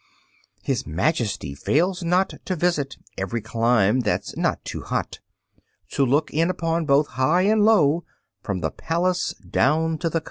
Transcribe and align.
His 0.63 0.87
Majesty 0.87 1.53
fails 1.53 2.01
not 2.03 2.33
to 2.45 2.55
visit 2.55 2.97
Every 3.19 3.39
clime 3.39 3.99
that's 3.99 4.35
not 4.35 4.65
too 4.65 4.81
hot, 4.81 5.19
To 5.91 6.03
look 6.03 6.33
in 6.33 6.49
upon 6.49 6.87
both 6.87 7.05
high 7.09 7.43
and 7.43 7.63
low, 7.63 8.03
From 8.41 8.61
the 8.61 8.71
palace 8.71 9.35
down 9.47 9.99
to 9.99 10.09
the 10.09 10.13
cot. 10.19 10.19